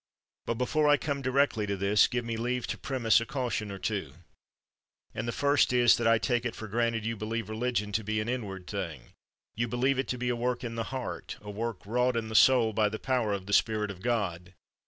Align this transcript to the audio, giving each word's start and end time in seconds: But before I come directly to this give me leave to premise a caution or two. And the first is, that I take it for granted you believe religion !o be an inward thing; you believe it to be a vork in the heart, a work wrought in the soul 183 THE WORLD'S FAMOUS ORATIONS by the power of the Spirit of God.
But 0.47 0.55
before 0.55 0.87
I 0.87 0.97
come 0.97 1.21
directly 1.21 1.67
to 1.67 1.77
this 1.77 2.07
give 2.07 2.25
me 2.25 2.35
leave 2.35 2.65
to 2.65 2.77
premise 2.79 3.21
a 3.21 3.25
caution 3.27 3.69
or 3.71 3.77
two. 3.77 4.13
And 5.13 5.27
the 5.27 5.31
first 5.31 5.71
is, 5.71 5.95
that 5.97 6.07
I 6.07 6.17
take 6.17 6.43
it 6.43 6.55
for 6.55 6.67
granted 6.67 7.05
you 7.05 7.15
believe 7.15 7.49
religion 7.51 7.93
!o 7.99 8.01
be 8.01 8.19
an 8.19 8.27
inward 8.27 8.65
thing; 8.65 9.13
you 9.53 9.67
believe 9.67 9.99
it 9.99 10.07
to 10.07 10.17
be 10.17 10.29
a 10.29 10.35
vork 10.35 10.63
in 10.63 10.73
the 10.73 10.85
heart, 10.85 11.37
a 11.41 11.51
work 11.51 11.85
wrought 11.85 12.17
in 12.17 12.29
the 12.29 12.33
soul 12.33 12.73
183 12.73 12.73
THE 12.73 12.77
WORLD'S 12.77 12.77
FAMOUS 12.77 12.77
ORATIONS 12.79 12.81
by 12.81 12.89
the 12.89 13.05
power 13.05 13.33
of 13.33 13.45
the 13.45 13.53
Spirit 13.53 13.91
of 13.91 14.01
God. 14.01 14.53